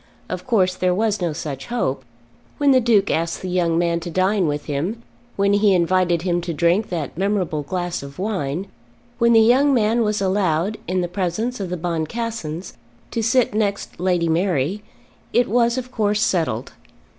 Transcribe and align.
Of 0.29 0.47
course 0.47 0.73
there 0.73 0.95
was 0.95 1.21
no 1.21 1.31
such 1.31 1.67
hope. 1.67 2.03
When 2.57 2.71
the 2.71 2.79
Duke 2.81 3.11
asked 3.11 3.43
the 3.43 3.49
young 3.49 3.77
man 3.77 3.99
to 3.99 4.09
dine 4.09 4.47
with 4.47 4.65
him, 4.65 5.03
when 5.35 5.53
he 5.53 5.75
invited 5.75 6.23
him 6.23 6.41
to 6.41 6.55
drink 6.55 6.89
that 6.89 7.15
memorable 7.19 7.61
glass 7.61 8.01
of 8.01 8.17
wine, 8.17 8.65
when 9.19 9.33
the 9.33 9.39
young 9.41 9.75
man 9.75 10.01
was 10.01 10.19
allowed, 10.19 10.79
in 10.87 11.01
the 11.01 11.07
presence 11.07 11.59
of 11.59 11.69
the 11.69 11.77
Boncassens, 11.77 12.73
to 13.11 13.21
sit 13.21 13.53
next 13.53 13.99
Lady 13.99 14.27
Mary, 14.27 14.81
it 15.33 15.47
was 15.47 15.77
of 15.77 15.91
course 15.91 16.23
settled. 16.23 16.71